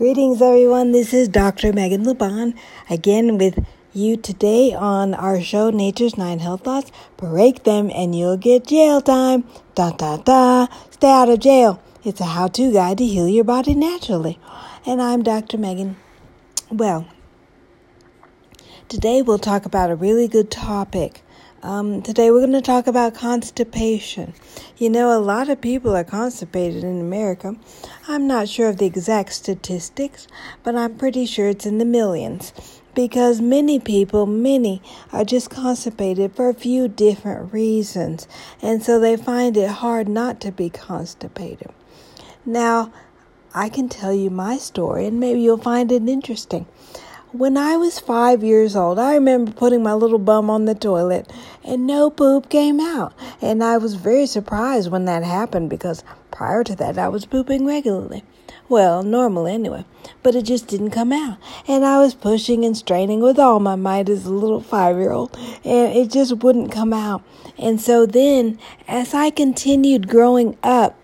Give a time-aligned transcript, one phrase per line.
[0.00, 0.92] Greetings, everyone.
[0.92, 1.74] This is Dr.
[1.74, 2.54] Megan Laban
[2.88, 6.90] again with you today on our show, Nature's Nine Health Laws.
[7.18, 9.44] Break them and you'll get jail time.
[9.74, 10.68] Da da da.
[10.88, 11.82] Stay out of jail.
[12.02, 14.38] It's a how to guide to heal your body naturally.
[14.86, 15.58] And I'm Dr.
[15.58, 15.98] Megan.
[16.70, 17.06] Well,
[18.88, 21.20] today we'll talk about a really good topic
[21.62, 24.32] um, today we're going to talk about constipation.
[24.78, 27.54] You know, a lot of people are constipated in America.
[28.08, 30.26] I'm not sure of the exact statistics,
[30.62, 32.52] but I'm pretty sure it's in the millions.
[32.94, 38.26] Because many people, many, are just constipated for a few different reasons.
[38.62, 41.70] And so they find it hard not to be constipated.
[42.44, 42.90] Now,
[43.54, 46.66] I can tell you my story, and maybe you'll find it interesting.
[47.32, 51.30] When I was five years old, I remember putting my little bum on the toilet
[51.62, 53.12] and no poop came out.
[53.40, 57.64] And I was very surprised when that happened because prior to that I was pooping
[57.64, 58.24] regularly.
[58.68, 59.84] Well, normally anyway,
[60.24, 61.38] but it just didn't come out.
[61.68, 65.12] And I was pushing and straining with all my might as a little five year
[65.12, 67.22] old, and it just wouldn't come out.
[67.56, 68.58] And so then,
[68.88, 70.96] as I continued growing up,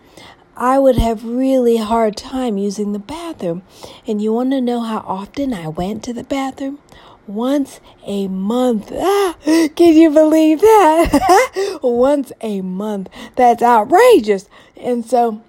[0.56, 3.62] I would have really hard time using the bathroom.
[4.06, 6.78] And you want to know how often I went to the bathroom?
[7.26, 8.90] Once a month.
[8.94, 11.78] Ah, can you believe that?
[11.82, 13.10] Once a month.
[13.34, 14.48] That's outrageous.
[14.76, 15.42] And so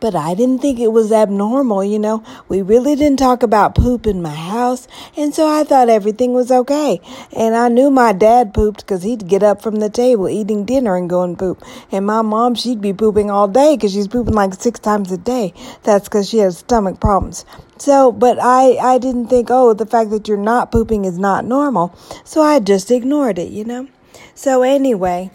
[0.00, 2.24] but I didn't think it was abnormal, you know.
[2.48, 6.50] We really didn't talk about poop in my house, and so I thought everything was
[6.50, 7.00] okay.
[7.36, 10.96] And I knew my dad pooped because he'd get up from the table eating dinner
[10.96, 11.62] and go and poop.
[11.92, 15.18] And my mom, she'd be pooping all day because she's pooping like six times a
[15.18, 15.54] day.
[15.82, 17.44] That's because she has stomach problems.
[17.78, 21.44] So, but I, I didn't think, oh, the fact that you're not pooping is not
[21.44, 21.94] normal.
[22.24, 23.88] So I just ignored it, you know.
[24.34, 25.30] So anyway,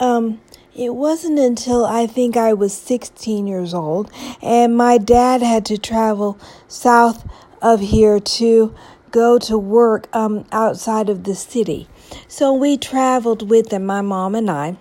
[0.00, 0.40] um,
[0.76, 4.10] it wasn't until I think I was 16 years old
[4.42, 6.38] and my dad had to travel
[6.68, 7.26] south
[7.62, 8.74] of here to
[9.10, 11.88] go to work um, outside of the city.
[12.28, 14.76] So we traveled with him, my mom and I.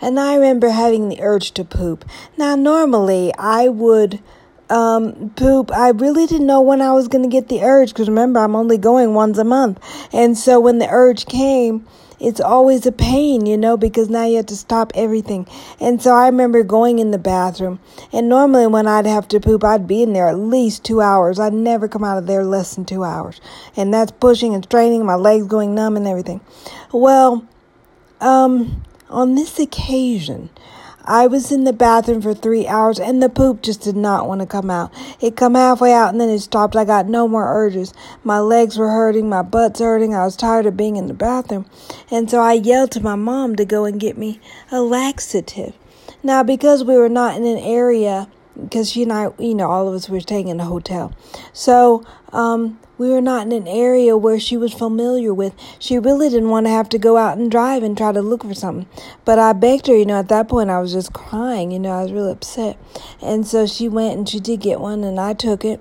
[0.00, 2.04] And I remember having the urge to poop.
[2.36, 4.22] Now, normally I would
[4.70, 5.72] um, poop.
[5.72, 8.54] I really didn't know when I was going to get the urge because remember, I'm
[8.54, 9.80] only going once a month.
[10.12, 11.84] And so when the urge came,
[12.20, 15.46] it's always a pain, you know, because now you have to stop everything.
[15.80, 17.80] And so I remember going in the bathroom,
[18.12, 21.38] and normally when I'd have to poop, I'd be in there at least two hours.
[21.38, 23.40] I'd never come out of there less than two hours.
[23.76, 26.40] And that's pushing and straining, my legs going numb and everything.
[26.92, 27.46] Well,
[28.20, 30.50] um, on this occasion,
[31.08, 34.42] I was in the bathroom for three hours and the poop just did not want
[34.42, 34.92] to come out.
[35.22, 36.76] It come halfway out and then it stopped.
[36.76, 37.94] I got no more urges.
[38.22, 40.14] My legs were hurting, my butt's hurting.
[40.14, 41.64] I was tired of being in the bathroom.
[42.10, 44.38] And so I yelled to my mom to go and get me
[44.70, 45.74] a laxative.
[46.22, 48.28] Now, because we were not in an area
[48.62, 51.14] because she and I, you know, all of us were staying in a hotel.
[51.54, 55.54] So, um, we were not in an area where she was familiar with.
[55.78, 58.42] She really didn't want to have to go out and drive and try to look
[58.42, 58.88] for something.
[59.24, 61.92] But I begged her, you know, at that point I was just crying, you know,
[61.92, 62.76] I was really upset.
[63.22, 65.80] And so she went and she did get one and I took it.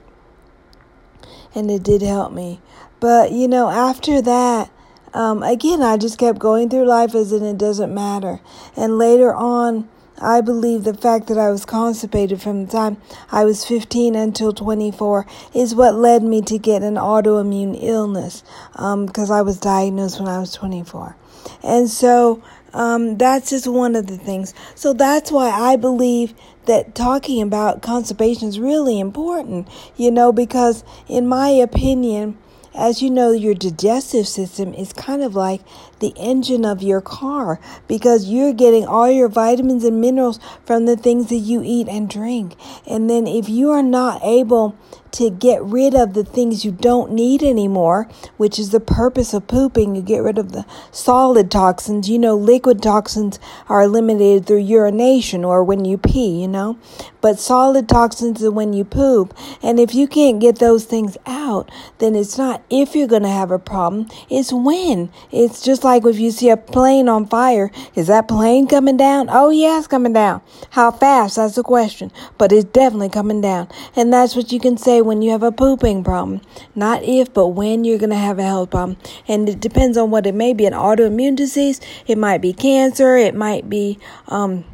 [1.56, 2.62] And it did help me.
[3.00, 4.72] But, you know, after that,
[5.14, 8.40] um, again, I just kept going through life as in it doesn't matter.
[8.76, 9.90] And later on,
[10.20, 12.98] I believe the fact that I was constipated from the time
[13.32, 19.32] I was 15 until 24 is what led me to get an autoimmune illness because
[19.32, 21.16] um, I was diagnosed when I was 24.
[21.64, 24.54] And so um, that's just one of the things.
[24.76, 26.34] So that's why I believe
[26.66, 32.38] that talking about constipation is really important, you know, because in my opinion,
[32.76, 35.62] as you know, your digestive system is kind of like
[36.00, 40.96] the engine of your car because you're getting all your vitamins and minerals from the
[40.96, 42.56] things that you eat and drink.
[42.86, 44.78] And then if you are not able
[45.12, 49.48] to get rid of the things you don't need anymore, which is the purpose of
[49.48, 49.96] pooping.
[49.96, 52.10] You get rid of the solid toxins.
[52.10, 56.78] You know, liquid toxins are eliminated through urination or when you pee, you know,
[57.22, 59.36] but solid toxins are when you poop.
[59.62, 63.30] And if you can't get those things out, then it's not if you're going to
[63.30, 65.10] have a problem, it's when.
[65.32, 69.28] It's just like if you see a plane on fire, is that plane coming down?
[69.30, 70.42] Oh, yeah, it's coming down.
[70.72, 71.38] How fast?
[71.38, 72.12] That's the question.
[72.38, 73.68] But it's definitely coming down.
[73.96, 76.42] And that's what you can say when you have a pooping problem.
[76.76, 78.98] Not if, but when you're going to have a health problem.
[79.28, 83.16] And it depends on what it may be an autoimmune disease, it might be cancer,
[83.16, 84.66] it might be, um,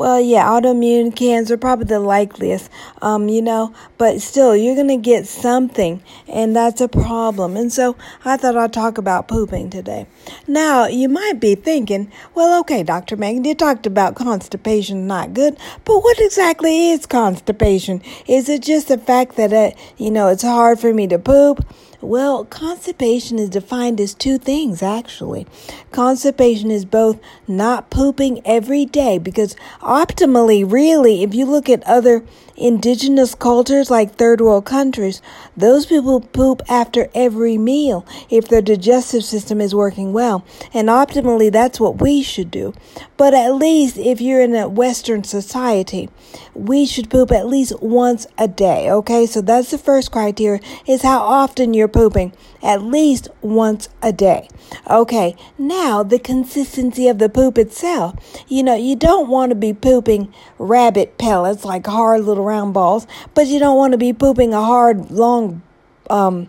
[0.00, 2.70] Well, yeah, autoimmune cancer probably the likeliest,
[3.02, 7.54] um, you know, but still, you're gonna get something, and that's a problem.
[7.54, 10.06] And so, I thought I'd talk about pooping today.
[10.48, 13.18] Now, you might be thinking, well, okay, Dr.
[13.18, 18.00] Megan, you talked about constipation not good, but what exactly is constipation?
[18.26, 21.62] Is it just the fact that, uh, you know, it's hard for me to poop?
[22.02, 25.46] Well, constipation is defined as two things, actually.
[25.92, 32.24] Constipation is both not pooping every day, because optimally, really, if you look at other
[32.56, 35.22] indigenous cultures like third world countries,
[35.56, 40.44] those people poop after every meal if their digestive system is working well.
[40.74, 42.74] And optimally, that's what we should do.
[43.16, 46.10] But at least if you're in a Western society,
[46.54, 48.90] we should poop at least once a day.
[48.90, 49.24] Okay.
[49.24, 52.32] So that's the first criteria is how often you're pooping
[52.62, 54.48] at least once a day.
[54.88, 55.36] Okay.
[55.58, 58.14] Now the consistency of the poop itself.
[58.48, 63.06] You know, you don't want to be pooping rabbit pellets like hard little round balls,
[63.34, 65.62] but you don't want to be pooping a hard, long,
[66.08, 66.48] um,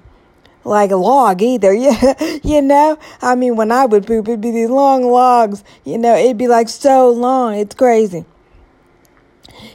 [0.63, 1.73] like a log either.
[1.81, 2.99] Yeah, you know.
[3.21, 5.63] I mean, when I would poop, it'd be these long logs.
[5.83, 7.55] You know, it'd be like so long.
[7.55, 8.25] It's crazy.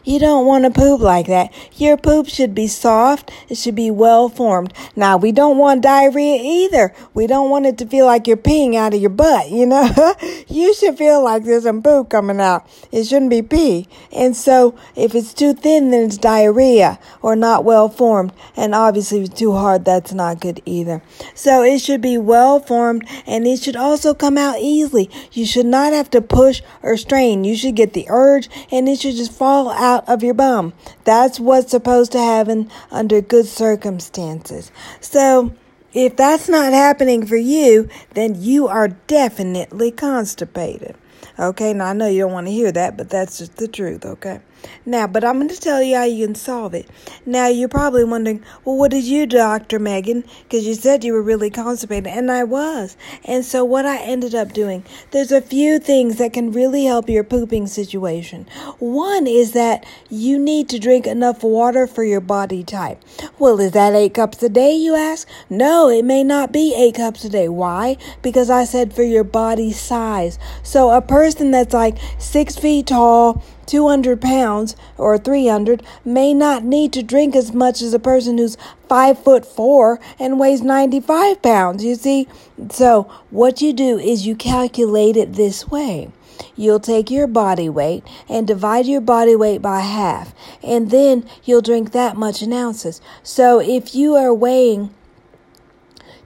[0.04, 1.52] You don't want to poop like that.
[1.76, 3.30] Your poop should be soft.
[3.48, 4.72] It should be well formed.
[4.94, 6.94] Now, we don't want diarrhea either.
[7.14, 10.14] We don't want it to feel like you're peeing out of your butt, you know?
[10.48, 12.68] you should feel like there's some poop coming out.
[12.92, 13.88] It shouldn't be pee.
[14.12, 18.32] And so, if it's too thin, then it's diarrhea or not well formed.
[18.56, 21.02] And obviously, if it's too hard, that's not good either.
[21.34, 25.10] So, it should be well formed and it should also come out easily.
[25.32, 27.44] You should not have to push or strain.
[27.44, 30.72] You should get the urge and it should just fall out of your bum.
[31.04, 34.70] That's what's supposed to happen under good circumstances.
[35.00, 35.54] So,
[35.92, 40.94] if that's not happening for you, then you are definitely constipated.
[41.38, 44.04] Okay, now I know you don't want to hear that, but that's just the truth,
[44.04, 44.40] okay?
[44.84, 46.88] Now, but I'm going to tell you how you can solve it.
[47.24, 49.78] Now, you're probably wondering, well, what did you do, Dr.
[49.78, 50.24] Megan?
[50.44, 52.96] Because you said you were really constipated, and I was.
[53.24, 57.08] And so, what I ended up doing, there's a few things that can really help
[57.08, 58.46] your pooping situation.
[58.78, 63.02] One is that you need to drink enough water for your body type.
[63.38, 65.28] Well, is that eight cups a day, you ask?
[65.50, 67.48] No, it may not be eight cups a day.
[67.48, 67.96] Why?
[68.22, 70.38] Because I said for your body size.
[70.62, 76.92] So, a person that's like six feet tall, 200 pounds or 300 may not need
[76.92, 78.56] to drink as much as a person who's
[78.88, 82.28] 5 foot 4 and weighs 95 pounds you see
[82.70, 86.10] so what you do is you calculate it this way
[86.54, 91.62] You'll take your body weight and divide your body weight by half, and then you'll
[91.62, 93.00] drink that much in ounces.
[93.22, 94.94] So if you are weighing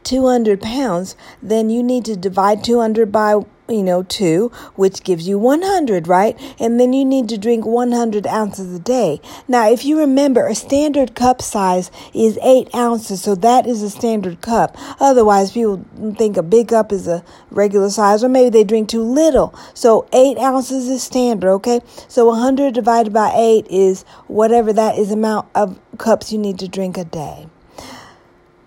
[0.05, 5.39] 200 pounds, then you need to divide 200 by you know, two, which gives you
[5.39, 6.39] 100, right?
[6.59, 9.21] And then you need to drink 100 ounces a day.
[9.49, 13.91] Now, if you remember, a standard cup size is eight ounces, so that is a
[13.91, 14.77] standard cup.
[15.01, 15.85] Otherwise, people
[16.17, 19.55] think a big cup is a regular size, or maybe they drink too little.
[19.75, 21.81] So, eight ounces is standard, okay?
[22.09, 26.69] So, 100 divided by eight is whatever that is amount of cups you need to
[26.69, 27.47] drink a day.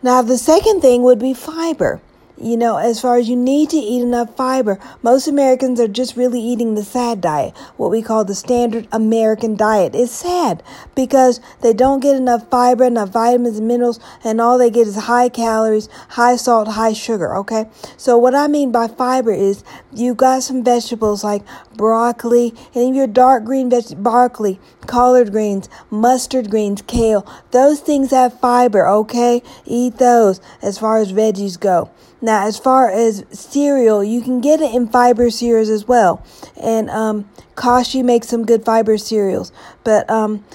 [0.01, 2.01] Now, the second thing would be fiber.
[2.35, 6.17] You know, as far as you need to eat enough fiber, most Americans are just
[6.17, 9.93] really eating the sad diet, what we call the standard American diet.
[9.93, 10.63] It's sad
[10.95, 14.95] because they don't get enough fiber, enough vitamins and minerals, and all they get is
[14.95, 17.67] high calories, high salt, high sugar, okay?
[17.97, 19.63] So what I mean by fiber is
[19.93, 21.43] you got some vegetables like
[21.75, 27.27] broccoli, and your dark green vegetables, broccoli, collard greens, mustard greens, kale.
[27.51, 29.43] Those things have fiber, okay?
[29.65, 31.91] Eat those as far as veggies go.
[32.23, 36.25] Now, as far as cereal, you can get it in fiber cereals as well.
[36.55, 39.51] And um, Kashi makes some good fiber cereals.
[39.83, 40.45] But um,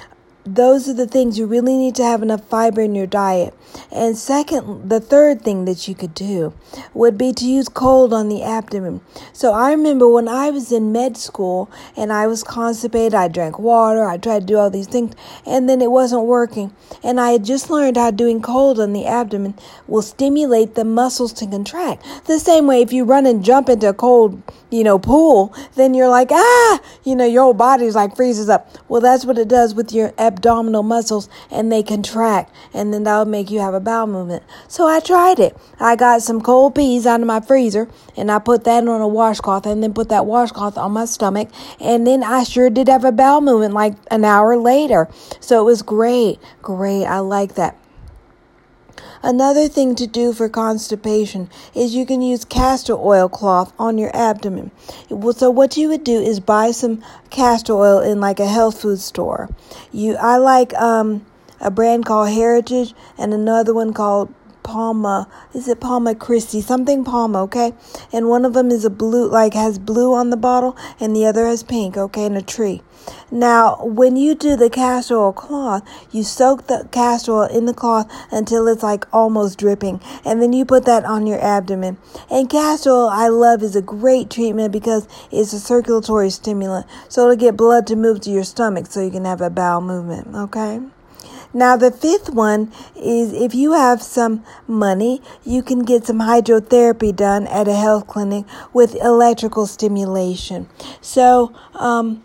[0.55, 3.55] those are the things you really need to have enough fiber in your diet.
[3.93, 6.55] And second, the third thing that you could do
[6.95, 9.03] would be to use cold on the abdomen.
[9.33, 13.59] So I remember when I was in med school and I was constipated, I drank
[13.59, 15.15] water, I tried to do all these things,
[15.47, 16.75] and then it wasn't working.
[17.03, 19.55] And I had just learned how doing cold on the abdomen
[19.87, 22.05] will stimulate the muscles to contract.
[22.27, 25.95] The same way if you run and jump into a cold, you know, pool, then
[25.95, 28.71] you're like, ah, you know, your whole body's like freezes up.
[28.89, 33.03] Well, that's what it does with your abdomen abdominal muscles and they contract and then
[33.03, 34.45] that'll make you have a bowel movement.
[34.69, 35.57] So I tried it.
[35.81, 39.09] I got some cold peas out of my freezer and I put that on a
[39.09, 41.49] washcloth and then put that washcloth on my stomach
[41.81, 45.09] and then I sure did have a bowel movement like an hour later.
[45.41, 46.39] So it was great.
[46.63, 47.05] Great.
[47.05, 47.77] I like that.
[49.23, 54.15] Another thing to do for constipation is you can use castor oil cloth on your
[54.15, 54.71] abdomen.
[55.09, 59.01] So what you would do is buy some castor oil in like a health food
[59.01, 59.49] store.
[59.93, 61.27] You, I like um,
[61.61, 64.33] a brand called Heritage and another one called
[64.69, 65.27] Palma.
[65.55, 66.61] Is it Palma Christi?
[66.61, 67.73] Something Palma, okay?
[68.13, 71.25] And one of them is a blue, like has blue on the bottle, and the
[71.25, 72.83] other has pink, okay, and a tree.
[73.31, 77.73] Now, when you do the castor oil cloth, you soak the castor oil in the
[77.73, 81.97] cloth until it's like almost dripping, and then you put that on your abdomen.
[82.31, 87.23] And castor oil, I love, is a great treatment because it's a circulatory stimulant, so
[87.23, 90.37] it'll get blood to move to your stomach so you can have a bowel movement,
[90.37, 90.83] okay?
[91.55, 97.15] Now, the fifth one is if you have some money, you can get some hydrotherapy
[97.15, 100.69] done at a health clinic with electrical stimulation.
[101.01, 102.23] So, um,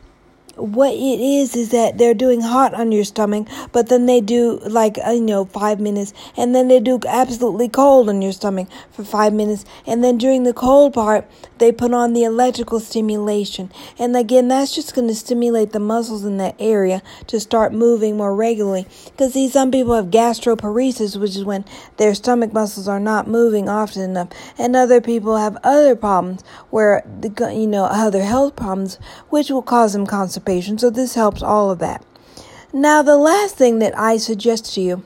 [0.56, 4.60] what it is is that they're doing hot on your stomach, but then they do
[4.60, 8.68] like uh, you know five minutes, and then they do absolutely cold on your stomach
[8.92, 13.72] for five minutes, and then during the cold part they put on the electrical stimulation,
[13.98, 18.16] and again that's just going to stimulate the muscles in that area to start moving
[18.16, 18.86] more regularly.
[19.06, 21.66] Because see, some people have gastroparesis, which is when
[21.98, 24.30] their stomach muscles are not moving often enough,
[24.60, 29.64] and other people have other problems where the you know other health problems, which will
[29.64, 30.43] cause them constipation
[30.78, 32.06] so this helps all of that.
[32.72, 35.04] Now, the last thing that I suggest to you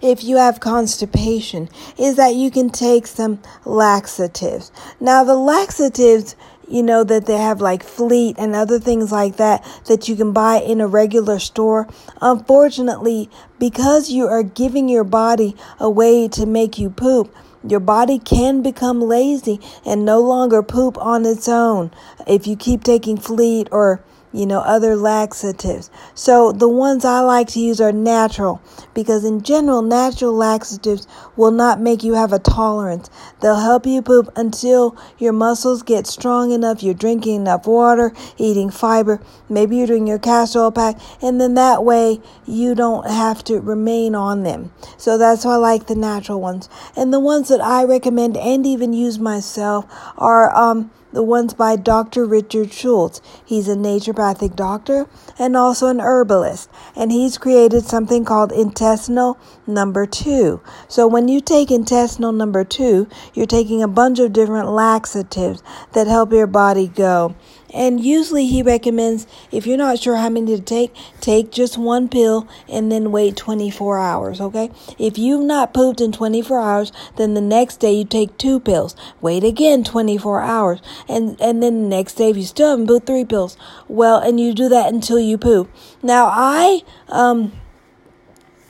[0.00, 1.68] if you have constipation
[1.98, 4.72] is that you can take some laxatives.
[5.00, 6.36] Now, the laxatives,
[6.68, 10.32] you know, that they have like Fleet and other things like that that you can
[10.32, 11.88] buy in a regular store.
[12.20, 17.34] Unfortunately, because you are giving your body a way to make you poop,
[17.66, 21.90] your body can become lazy and no longer poop on its own.
[22.26, 24.02] If you keep taking Fleet or
[24.32, 25.90] you know, other laxatives.
[26.14, 28.62] So the ones I like to use are natural
[28.94, 33.10] because in general, natural laxatives will not make you have a tolerance.
[33.40, 38.70] They'll help you poop until your muscles get strong enough, you're drinking enough water, eating
[38.70, 43.44] fiber, maybe you're doing your castor oil pack, and then that way you don't have
[43.44, 44.72] to remain on them.
[44.96, 46.68] So that's why I like the natural ones.
[46.96, 49.86] And the ones that I recommend and even use myself
[50.16, 52.24] are, um, the ones by Dr.
[52.24, 53.20] Richard Schulze.
[53.44, 55.06] He's a naturopathic doctor
[55.38, 60.60] and also an herbalist, and he's created something called intestinal number two.
[60.88, 66.06] So when you take intestinal number two, you're taking a bunch of different laxatives that
[66.06, 67.34] help your body go.
[67.74, 72.08] And usually he recommends if you're not sure how many to take, take just one
[72.08, 74.70] pill and then wait 24 hours, okay?
[74.98, 78.94] If you've not pooped in 24 hours, then the next day you take two pills.
[79.20, 80.80] Wait again 24 hours.
[81.08, 83.56] And and then the next day if you still haven't pooped, three pills.
[83.88, 85.70] Well, and you do that until you poop.
[86.02, 87.52] Now I um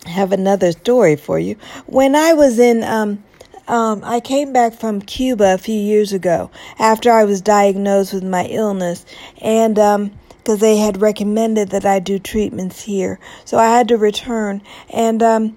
[0.07, 1.57] have another story for you.
[1.87, 3.23] When I was in um
[3.73, 8.23] um, I came back from Cuba a few years ago after I was diagnosed with
[8.23, 9.07] my illness,
[9.41, 13.97] and because um, they had recommended that I do treatments here, so I had to
[13.97, 14.61] return.
[14.91, 15.57] And um,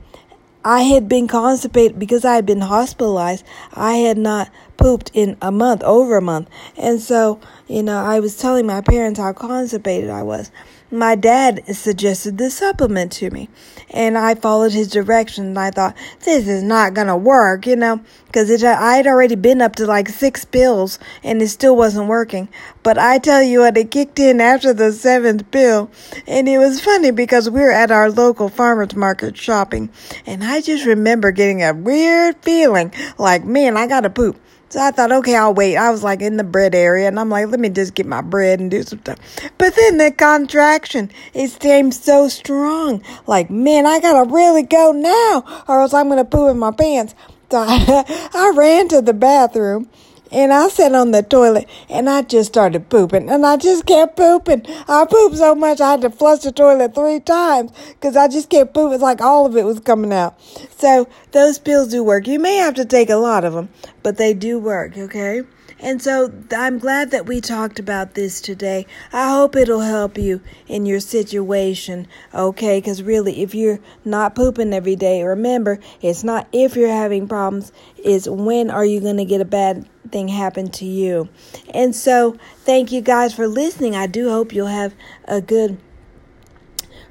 [0.63, 3.43] I had been constipated because I had been hospitalized.
[3.73, 8.21] I had not pooped in a month, over a month, and so you know I
[8.21, 10.51] was telling my parents how constipated I was
[10.91, 13.49] my dad suggested this supplement to me
[13.89, 18.01] and I followed his directions I thought this is not going to work, you know,
[18.31, 22.49] cuz I had already been up to like 6 pills and it still wasn't working.
[22.83, 25.89] But I tell you what, it kicked in after the 7th pill
[26.27, 29.89] and it was funny because we were at our local farmers market shopping
[30.25, 34.39] and I just remember getting a weird feeling like, man, I got to poop.
[34.75, 35.77] So I thought, okay, I'll wait.
[35.77, 38.19] I was like in the bread area and I'm like, let me just get my
[38.19, 39.17] bread and do some stuff.
[39.57, 43.01] But then the contraction, it came so strong.
[43.25, 47.15] Like, man, I gotta really go now or else I'm gonna poo in my pants.
[47.49, 48.03] So I,
[48.33, 49.89] I ran to the bathroom
[50.31, 54.17] and I sat on the toilet and I just started pooping and I just kept
[54.17, 54.65] pooping.
[54.87, 58.49] I pooped so much I had to flush the toilet three times because I just
[58.49, 58.93] kept pooping.
[58.93, 60.39] It's like all of it was coming out.
[60.77, 62.27] So those pills do work.
[62.27, 63.69] You may have to take a lot of them,
[64.03, 65.41] but they do work, okay?
[65.85, 68.87] And so I'm glad that we talked about this today.
[69.13, 72.79] I hope it'll help you in your situation, okay?
[72.79, 77.71] Because really, if you're not pooping every day, remember, it's not if you're having problems,
[77.97, 81.29] it's when are you going to get a bad thing happen to you.
[81.71, 83.95] And so, thank you guys for listening.
[83.95, 85.77] I do hope you'll have a good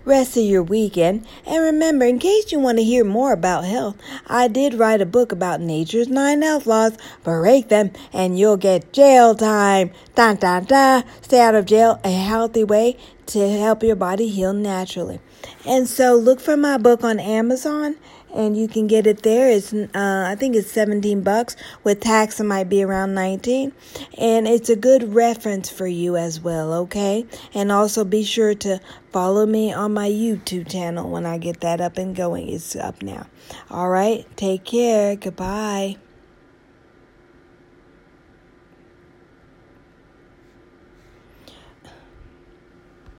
[0.04, 1.26] rest of your weekend.
[1.46, 3.96] And remember, in case you want to hear more about health,
[4.26, 6.96] I did write a book about nature's nine health laws.
[7.23, 9.90] Break them and you'll get jail time.
[10.14, 11.02] Da da da.
[11.23, 12.96] Stay out of jail a healthy way.
[13.26, 15.18] to help your body heal naturally.
[15.67, 17.97] And so look for my book on Amazon
[18.35, 19.49] and you can get it there.
[19.49, 22.41] It's uh, I think it's 17 bucks with tax.
[22.41, 23.73] It might be around 19,
[24.19, 26.75] and it's a good reference for you as well.
[26.75, 28.81] Okay, and also be sure to
[29.13, 32.49] follow me on my YouTube channel when I get that up and going.
[32.49, 33.27] It's up now.
[33.71, 35.17] All right, take care.
[35.17, 35.97] Goodbye.